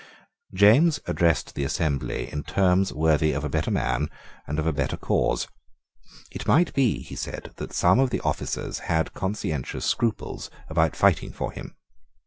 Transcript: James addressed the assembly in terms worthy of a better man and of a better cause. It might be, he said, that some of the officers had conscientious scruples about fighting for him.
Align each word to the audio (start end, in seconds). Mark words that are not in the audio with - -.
James 0.55 0.99
addressed 1.05 1.53
the 1.53 1.63
assembly 1.63 2.27
in 2.31 2.41
terms 2.41 2.91
worthy 2.91 3.33
of 3.33 3.43
a 3.43 3.49
better 3.49 3.69
man 3.69 4.09
and 4.47 4.57
of 4.57 4.65
a 4.65 4.73
better 4.73 4.97
cause. 4.97 5.47
It 6.31 6.47
might 6.47 6.73
be, 6.73 7.03
he 7.03 7.15
said, 7.15 7.51
that 7.57 7.71
some 7.71 7.99
of 7.99 8.09
the 8.09 8.21
officers 8.21 8.79
had 8.89 9.13
conscientious 9.13 9.85
scruples 9.85 10.49
about 10.69 10.95
fighting 10.95 11.31
for 11.31 11.51
him. 11.51 11.75